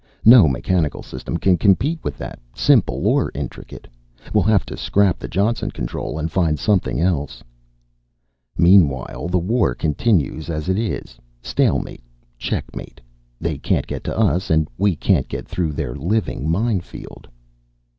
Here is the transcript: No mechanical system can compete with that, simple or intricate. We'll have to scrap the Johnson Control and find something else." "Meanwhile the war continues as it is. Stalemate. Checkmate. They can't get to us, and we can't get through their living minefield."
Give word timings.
No 0.25 0.47
mechanical 0.47 1.03
system 1.03 1.37
can 1.37 1.59
compete 1.59 1.99
with 2.03 2.17
that, 2.17 2.39
simple 2.55 3.05
or 3.05 3.31
intricate. 3.35 3.87
We'll 4.33 4.45
have 4.45 4.65
to 4.65 4.75
scrap 4.75 5.19
the 5.19 5.27
Johnson 5.27 5.69
Control 5.69 6.17
and 6.17 6.31
find 6.31 6.57
something 6.57 6.99
else." 6.99 7.43
"Meanwhile 8.57 9.27
the 9.27 9.37
war 9.37 9.75
continues 9.75 10.49
as 10.49 10.69
it 10.69 10.79
is. 10.79 11.19
Stalemate. 11.43 12.01
Checkmate. 12.39 12.99
They 13.39 13.59
can't 13.59 13.85
get 13.85 14.03
to 14.05 14.17
us, 14.17 14.49
and 14.49 14.67
we 14.75 14.95
can't 14.95 15.27
get 15.27 15.47
through 15.47 15.73
their 15.73 15.93
living 15.93 16.49
minefield." 16.49 17.27